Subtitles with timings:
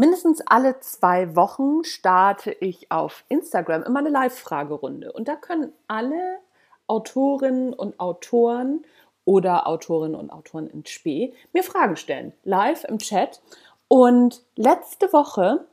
[0.00, 5.12] Mindestens alle zwei Wochen starte ich auf Instagram immer eine Live-Fragerunde.
[5.12, 6.38] Und da können alle
[6.86, 8.84] Autorinnen und Autoren
[9.24, 13.42] oder Autorinnen und Autoren in Spee mir Fragen stellen, live im Chat.
[13.88, 15.66] Und letzte Woche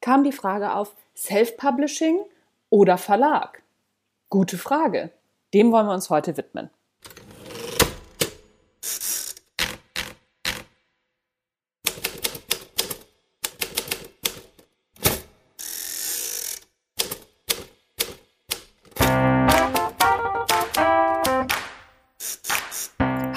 [0.00, 2.24] kam die Frage auf Self-Publishing
[2.70, 3.62] oder Verlag.
[4.30, 5.10] Gute Frage.
[5.52, 6.70] Dem wollen wir uns heute widmen.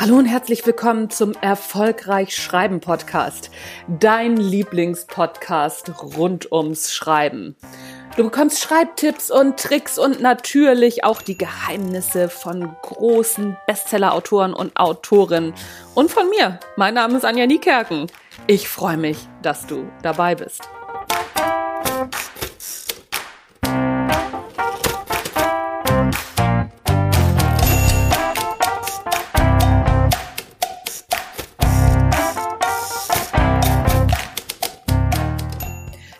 [0.07, 3.51] Hallo und herzlich willkommen zum Erfolgreich Schreiben Podcast,
[3.89, 7.57] dein Lieblingspodcast rund ums Schreiben.
[8.15, 15.53] Du bekommst Schreibtipps und Tricks und natürlich auch die Geheimnisse von großen Bestseller-Autoren und Autorinnen
[15.93, 16.57] und von mir.
[16.77, 18.07] Mein Name ist Anja Niekerken.
[18.47, 20.69] Ich freue mich, dass du dabei bist.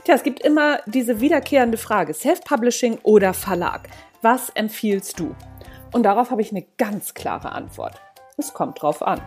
[0.08, 3.89] Tja, es gibt immer diese wiederkehrende Frage, Self-Publishing oder Verlag.
[4.22, 5.36] Was empfiehlst du?
[5.91, 7.99] Und darauf habe ich eine ganz klare Antwort.
[8.38, 9.19] Es kommt drauf an.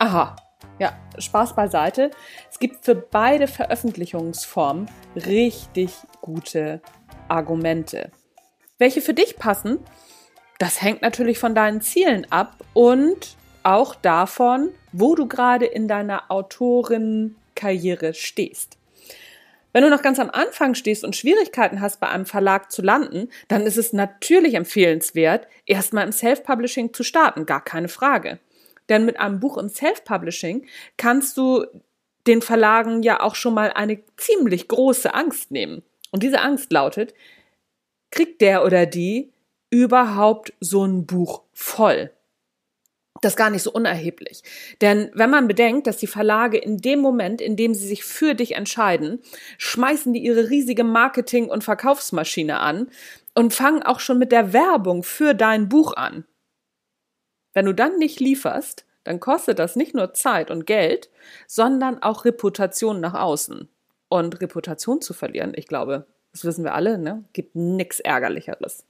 [0.00, 0.34] Aha,
[0.80, 2.10] ja, Spaß beiseite.
[2.50, 6.80] Es gibt für beide Veröffentlichungsformen richtig gute
[7.28, 8.10] Argumente.
[8.78, 9.78] Welche für dich passen,
[10.58, 16.28] das hängt natürlich von deinen Zielen ab und auch davon, wo du gerade in deiner
[16.28, 18.81] Autorenkarriere stehst.
[19.72, 23.28] Wenn du noch ganz am Anfang stehst und Schwierigkeiten hast, bei einem Verlag zu landen,
[23.48, 28.38] dann ist es natürlich empfehlenswert, erstmal im Self-Publishing zu starten, gar keine Frage.
[28.88, 31.64] Denn mit einem Buch im Self-Publishing kannst du
[32.26, 35.82] den Verlagen ja auch schon mal eine ziemlich große Angst nehmen.
[36.10, 37.14] Und diese Angst lautet,
[38.10, 39.32] kriegt der oder die
[39.70, 42.10] überhaupt so ein Buch voll?
[43.24, 44.42] Das gar nicht so unerheblich.
[44.80, 48.34] Denn wenn man bedenkt, dass die Verlage in dem Moment, in dem sie sich für
[48.34, 49.20] dich entscheiden,
[49.58, 52.90] schmeißen die ihre riesige Marketing- und Verkaufsmaschine an
[53.34, 56.24] und fangen auch schon mit der Werbung für dein Buch an.
[57.54, 61.10] Wenn du dann nicht lieferst, dann kostet das nicht nur Zeit und Geld,
[61.46, 63.68] sondern auch Reputation nach außen.
[64.08, 68.84] Und Reputation zu verlieren, ich glaube, das wissen wir alle, ne, gibt nichts Ärgerlicheres.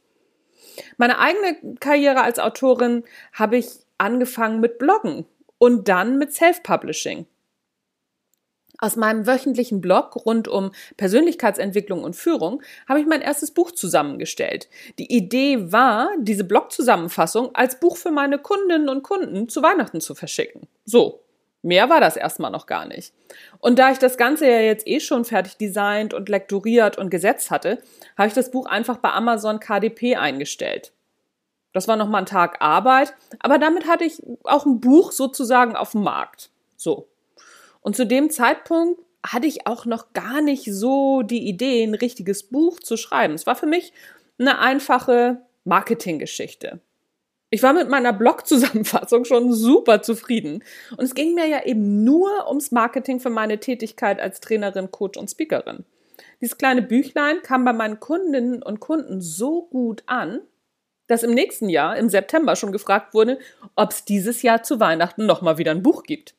[0.97, 3.69] Meine eigene Karriere als Autorin habe ich
[4.03, 5.25] angefangen mit Bloggen
[5.59, 7.27] und dann mit Self-Publishing.
[8.79, 14.69] Aus meinem wöchentlichen Blog rund um Persönlichkeitsentwicklung und Führung habe ich mein erstes Buch zusammengestellt.
[14.99, 20.17] Die Idee war, diese Blog-Zusammenfassung als Buch für meine Kundinnen und Kunden zu Weihnachten zu
[20.17, 20.67] verschicken.
[20.85, 21.21] So.
[21.65, 23.15] Mehr war das erstmal noch gar nicht.
[23.61, 27.53] Und da ich das Ganze ja jetzt eh schon fertig designt und lektoriert und gesetzt
[27.53, 27.81] hatte,
[28.19, 30.93] habe ich das Buch einfach bei Amazon KDP eingestellt.
[31.73, 35.93] Das war nochmal ein Tag Arbeit, aber damit hatte ich auch ein Buch sozusagen auf
[35.93, 36.51] dem Markt.
[36.77, 37.09] So.
[37.81, 42.43] Und zu dem Zeitpunkt hatte ich auch noch gar nicht so die Idee, ein richtiges
[42.45, 43.35] Buch zu schreiben.
[43.35, 43.93] Es war für mich
[44.39, 46.81] eine einfache Marketinggeschichte.
[47.51, 50.65] Ich war mit meiner Blog-Zusammenfassung schon super zufrieden.
[50.97, 55.19] Und es ging mir ja eben nur ums Marketing für meine Tätigkeit als Trainerin, Coach
[55.19, 55.85] und Speakerin.
[56.41, 60.41] Dieses kleine Büchlein kam bei meinen Kundinnen und Kunden so gut an,
[61.07, 63.39] dass im nächsten Jahr, im September, schon gefragt wurde,
[63.77, 66.35] ob es dieses Jahr zu Weihnachten nochmal wieder ein Buch gibt.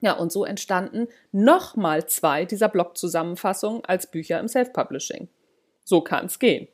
[0.00, 5.28] Ja, und so entstanden nochmal zwei dieser Blog-Zusammenfassungen als Bücher im Self-Publishing.
[5.84, 6.68] So kann es gehen.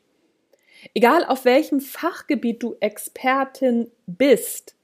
[0.93, 4.75] Egal auf welchem Fachgebiet du Expertin bist,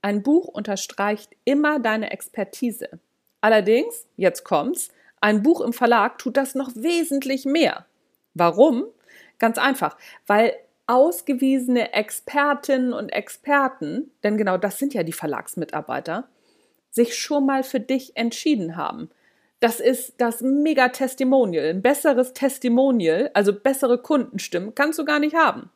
[0.00, 2.88] ein Buch unterstreicht immer deine Expertise.
[3.40, 7.86] Allerdings, jetzt kommt's, ein Buch im Verlag tut das noch wesentlich mehr.
[8.34, 8.84] Warum?
[9.38, 10.54] Ganz einfach, weil
[10.86, 16.28] ausgewiesene Expertinnen und Experten, denn genau das sind ja die Verlagsmitarbeiter,
[16.90, 19.10] sich schon mal für dich entschieden haben.
[19.60, 21.66] Das ist das Mega-Testimonial.
[21.66, 25.70] Ein besseres Testimonial, also bessere Kundenstimmen, kannst du gar nicht haben.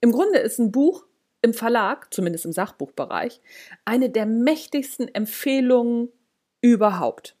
[0.00, 1.06] Im Grunde ist ein Buch
[1.40, 3.40] im Verlag, zumindest im Sachbuchbereich,
[3.84, 6.12] eine der mächtigsten Empfehlungen
[6.60, 7.36] überhaupt.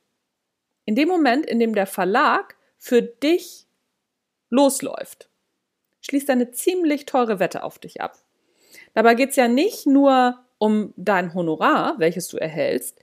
[0.86, 3.67] In dem Moment, in dem der Verlag für dich
[4.50, 5.28] losläuft,
[6.00, 8.18] schließt eine ziemlich teure Wette auf dich ab.
[8.94, 13.00] Dabei geht es ja nicht nur um dein Honorar, welches du erhältst.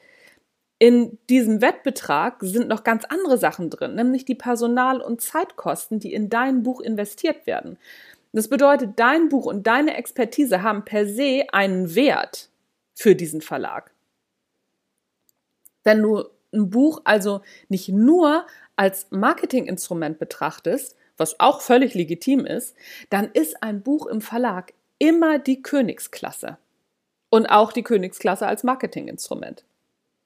[0.77, 6.13] In diesem Wettbetrag sind noch ganz andere Sachen drin, nämlich die Personal- und Zeitkosten, die
[6.13, 7.77] in dein Buch investiert werden.
[8.33, 12.50] Das bedeutet, dein Buch und deine Expertise haben per se einen Wert
[12.94, 13.94] für diesen Verlag.
[15.86, 18.45] Wenn du ein Buch also nicht nur
[18.75, 22.76] als Marketinginstrument betrachtest, was auch völlig legitim ist,
[23.10, 26.58] dann ist ein Buch im Verlag immer die Königsklasse.
[27.30, 29.66] Und auch die Königsklasse als Marketinginstrument.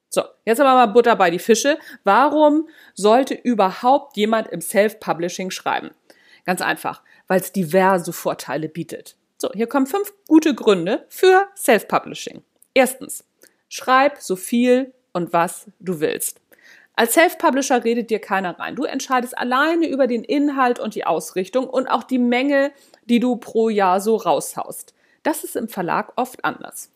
[0.10, 1.78] So, jetzt aber mal Butter bei die Fische.
[2.04, 5.92] Warum sollte überhaupt jemand im Self-Publishing schreiben?
[6.46, 9.16] Ganz einfach, weil es diverse Vorteile bietet.
[9.38, 12.44] So, hier kommen fünf gute Gründe für Self-Publishing.
[12.74, 13.24] Erstens,
[13.70, 16.42] schreib so viel und was du willst.
[17.00, 18.75] Als Self-Publisher redet dir keiner rein.
[18.75, 22.74] Du entscheidest alleine über den Inhalt und die Ausrichtung und auch die Menge,
[23.06, 24.94] die du pro Jahr so raushaust.
[25.24, 26.92] Das ist im Verlag oft anders.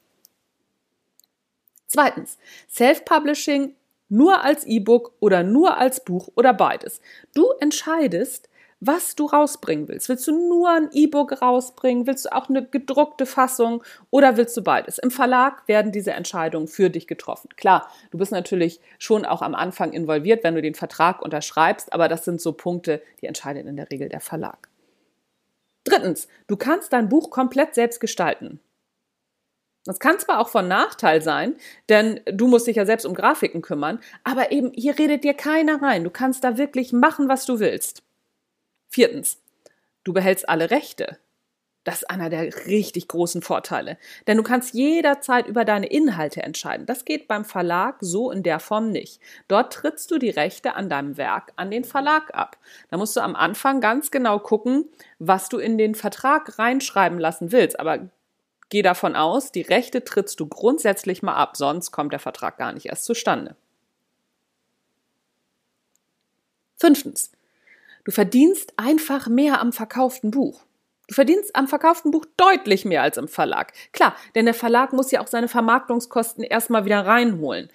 [1.87, 2.37] Zweitens,
[2.69, 3.77] Self-Publishing
[4.09, 6.99] nur als E-Book oder nur als Buch oder beides.
[7.33, 8.49] Du entscheidest,
[8.85, 10.09] was du rausbringen willst.
[10.09, 12.05] Willst du nur ein E-Book rausbringen?
[12.05, 14.97] Willst du auch eine gedruckte Fassung oder willst du beides?
[14.97, 17.49] Im Verlag werden diese Entscheidungen für dich getroffen.
[17.55, 22.07] Klar, du bist natürlich schon auch am Anfang involviert, wenn du den Vertrag unterschreibst, aber
[22.07, 24.69] das sind so Punkte, die entscheidet in der Regel der Verlag.
[25.85, 28.59] Drittens, du kannst dein Buch komplett selbst gestalten.
[29.85, 31.55] Das kann zwar auch von Nachteil sein,
[31.89, 35.81] denn du musst dich ja selbst um Grafiken kümmern, aber eben hier redet dir keiner
[35.81, 36.05] rein.
[36.05, 38.02] Du kannst da wirklich machen, was du willst.
[38.93, 39.41] Viertens,
[40.03, 41.17] du behältst alle Rechte.
[41.83, 43.97] Das ist einer der richtig großen Vorteile.
[44.27, 46.85] Denn du kannst jederzeit über deine Inhalte entscheiden.
[46.85, 49.19] Das geht beim Verlag so in der Form nicht.
[49.47, 52.59] Dort trittst du die Rechte an deinem Werk an den Verlag ab.
[52.91, 54.87] Da musst du am Anfang ganz genau gucken,
[55.17, 57.79] was du in den Vertrag reinschreiben lassen willst.
[57.79, 58.11] Aber
[58.69, 62.73] geh davon aus, die Rechte trittst du grundsätzlich mal ab, sonst kommt der Vertrag gar
[62.73, 63.55] nicht erst zustande.
[66.77, 67.31] Fünftens,
[68.03, 70.65] Du verdienst einfach mehr am verkauften Buch.
[71.07, 73.73] Du verdienst am verkauften Buch deutlich mehr als im Verlag.
[73.91, 77.69] Klar, denn der Verlag muss ja auch seine Vermarktungskosten erstmal wieder reinholen.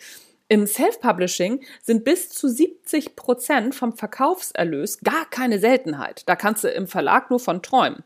[0.49, 6.27] Im Self-Publishing sind bis zu 70 Prozent vom Verkaufserlös gar keine Seltenheit.
[6.27, 8.03] Da kannst du im Verlag nur von träumen.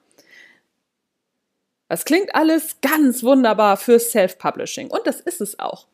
[1.88, 5.86] Das klingt alles ganz wunderbar für Self-Publishing und das ist es auch.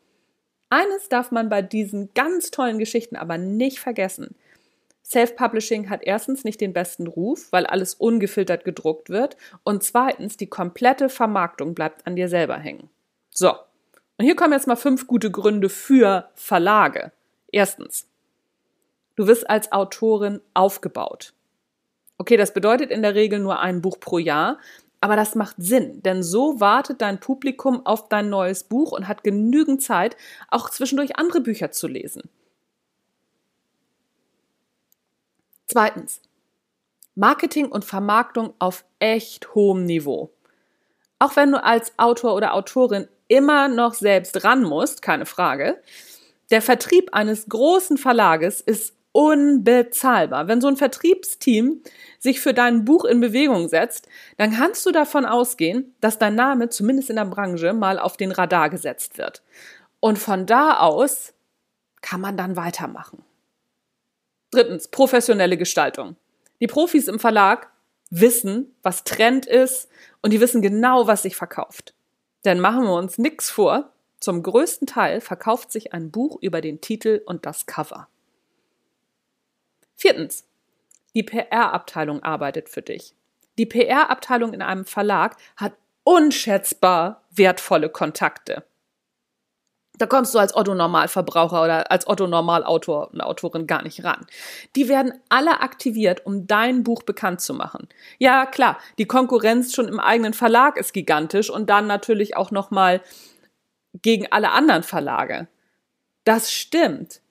[0.71, 4.35] Eines darf man bei diesen ganz tollen Geschichten aber nicht vergessen.
[5.09, 9.37] Self-Publishing hat erstens nicht den besten Ruf, weil alles ungefiltert gedruckt wird.
[9.63, 12.89] Und zweitens, die komplette Vermarktung bleibt an dir selber hängen.
[13.31, 13.51] So.
[14.17, 17.11] Und hier kommen jetzt mal fünf gute Gründe für Verlage.
[17.51, 18.07] Erstens,
[19.15, 21.33] du wirst als Autorin aufgebaut.
[22.19, 24.59] Okay, das bedeutet in der Regel nur ein Buch pro Jahr,
[25.01, 29.23] aber das macht Sinn, denn so wartet dein Publikum auf dein neues Buch und hat
[29.23, 30.17] genügend Zeit,
[30.49, 32.23] auch zwischendurch andere Bücher zu lesen.
[35.71, 36.19] Zweitens.
[37.13, 40.33] Marketing und Vermarktung auf echt hohem Niveau.
[41.19, 45.79] Auch wenn du als Autor oder Autorin immer noch selbst ran musst, keine Frage,
[46.49, 50.47] der Vertrieb eines großen Verlages ist unbezahlbar.
[50.47, 51.83] Wenn so ein Vertriebsteam
[52.17, 54.07] sich für dein Buch in Bewegung setzt,
[54.37, 58.31] dann kannst du davon ausgehen, dass dein Name zumindest in der Branche mal auf den
[58.31, 59.43] Radar gesetzt wird.
[59.99, 61.33] Und von da aus
[62.01, 63.23] kann man dann weitermachen.
[64.51, 66.15] Drittens, professionelle Gestaltung.
[66.59, 67.71] Die Profis im Verlag
[68.09, 69.89] wissen, was Trend ist
[70.21, 71.93] und die wissen genau, was sich verkauft.
[72.45, 76.81] Denn machen wir uns nichts vor, zum größten Teil verkauft sich ein Buch über den
[76.81, 78.07] Titel und das Cover.
[79.95, 80.45] Viertens,
[81.13, 83.13] die PR-Abteilung arbeitet für dich.
[83.57, 88.63] Die PR-Abteilung in einem Verlag hat unschätzbar wertvolle Kontakte.
[89.99, 94.25] Da kommst du als Otto-Normalverbraucher oder als Otto-Normalautor und Autorin gar nicht ran.
[94.77, 97.89] Die werden alle aktiviert, um dein Buch bekannt zu machen.
[98.17, 103.01] Ja, klar, die Konkurrenz schon im eigenen Verlag ist gigantisch und dann natürlich auch nochmal
[104.01, 105.49] gegen alle anderen Verlage.
[106.23, 107.21] Das stimmt.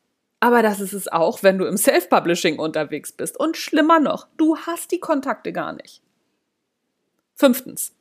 [0.41, 3.41] Aber das ist es auch, wenn du im Self-Publishing unterwegs bist.
[3.41, 6.03] Und schlimmer noch, du hast die Kontakte gar nicht.
[7.35, 7.95] Fünftens.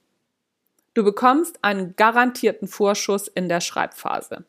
[0.94, 4.44] Du bekommst einen garantierten Vorschuss in der Schreibphase.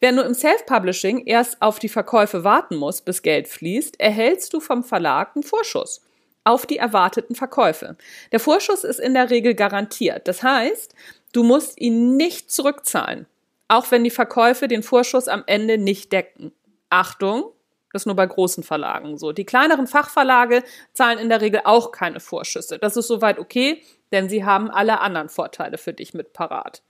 [0.00, 4.60] Wer nur im Self-Publishing erst auf die Verkäufe warten muss, bis Geld fließt, erhältst du
[4.60, 6.02] vom Verlag einen Vorschuss
[6.44, 7.96] auf die erwarteten Verkäufe.
[8.32, 10.28] Der Vorschuss ist in der Regel garantiert.
[10.28, 10.94] Das heißt,
[11.32, 13.26] du musst ihn nicht zurückzahlen,
[13.66, 16.52] auch wenn die Verkäufe den Vorschuss am Ende nicht decken.
[16.88, 17.52] Achtung,
[17.92, 19.32] das ist nur bei großen Verlagen so.
[19.32, 20.62] Die kleineren Fachverlage
[20.94, 22.78] zahlen in der Regel auch keine Vorschüsse.
[22.78, 26.82] Das ist soweit okay, denn sie haben alle anderen Vorteile für dich mit parat.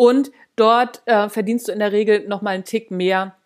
[0.00, 3.36] Und dort äh, verdienst du in der Regel noch mal einen Tick mehr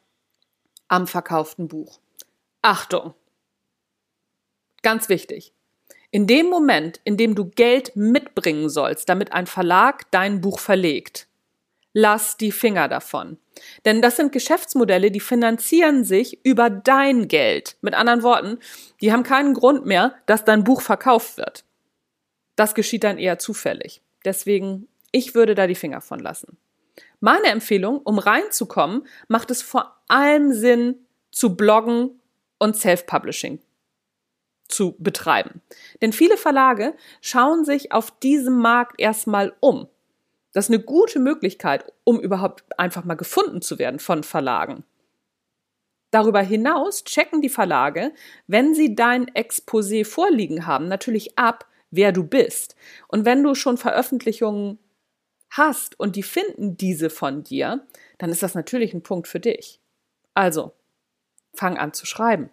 [0.87, 1.99] am verkauften Buch.
[2.63, 3.13] Achtung!
[4.81, 5.53] Ganz wichtig.
[6.13, 11.27] In dem Moment, in dem du Geld mitbringen sollst, damit ein Verlag dein Buch verlegt,
[11.93, 13.37] lass die Finger davon.
[13.85, 17.77] Denn das sind Geschäftsmodelle, die finanzieren sich über dein Geld.
[17.81, 18.61] Mit anderen Worten,
[19.01, 21.65] die haben keinen Grund mehr, dass dein Buch verkauft wird.
[22.55, 24.03] Das geschieht dann eher zufällig.
[24.25, 26.59] Deswegen, ich würde da die Finger von lassen.
[27.21, 32.21] Meine Empfehlung, um reinzukommen, macht es vor allem Sinn, zu bloggen
[32.59, 33.61] und Self-Publishing
[34.69, 35.61] zu betreiben.
[36.03, 39.89] Denn viele Verlage schauen sich auf diesem Markt erstmal um.
[40.53, 44.85] Das ist eine gute Möglichkeit, um überhaupt einfach mal gefunden zu werden von Verlagen.
[46.11, 48.13] Darüber hinaus checken die Verlage,
[48.47, 52.75] wenn sie dein Exposé vorliegen haben, natürlich ab, wer du bist.
[53.09, 54.79] Und wenn du schon Veröffentlichungen
[55.57, 57.87] hast und die finden diese von dir,
[58.19, 59.81] dann ist das natürlich ein Punkt für dich.
[60.35, 60.73] Also,
[61.55, 62.51] fang an zu schreiben.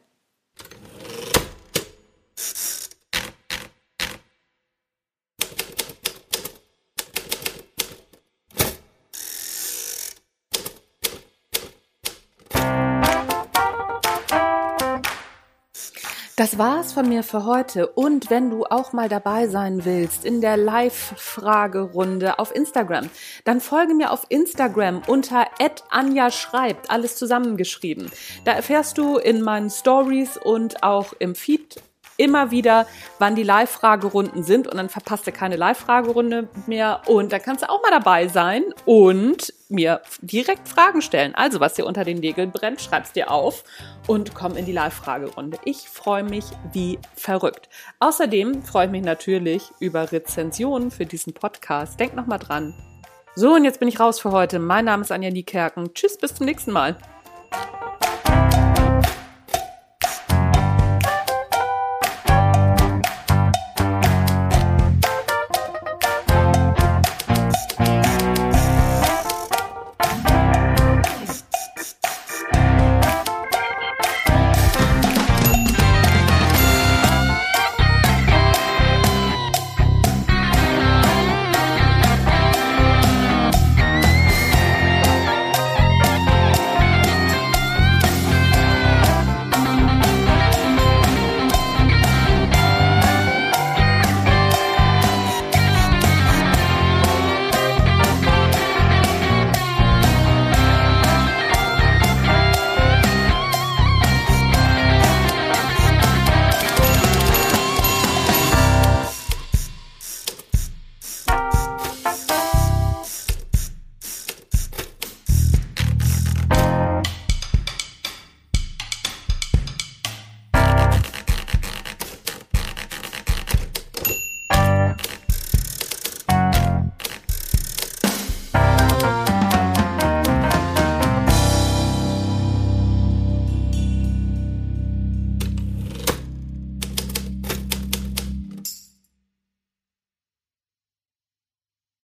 [16.41, 17.85] Das war's von mir für heute.
[17.85, 23.11] Und wenn du auch mal dabei sein willst in der Live-Fragerunde auf Instagram,
[23.43, 25.45] dann folge mir auf Instagram unter
[25.91, 28.09] Anja schreibt, alles zusammengeschrieben.
[28.43, 31.79] Da erfährst du in meinen Stories und auch im Feed
[32.21, 32.85] immer wieder,
[33.19, 37.69] wann die Live-Fragerunden sind und dann verpasst du keine Live-Fragerunde mehr und da kannst du
[37.69, 41.33] auch mal dabei sein und mir direkt Fragen stellen.
[41.33, 43.63] Also, was dir unter den Nägeln brennt, schreib's dir auf
[44.07, 45.57] und komm in die Live-Fragerunde.
[45.65, 47.69] Ich freue mich wie verrückt.
[47.99, 51.99] Außerdem freue ich mich natürlich über Rezensionen für diesen Podcast.
[51.99, 52.73] Denk noch mal dran.
[53.33, 54.59] So, und jetzt bin ich raus für heute.
[54.59, 55.93] Mein Name ist Anja Niekerken.
[55.93, 56.97] Tschüss, bis zum nächsten Mal.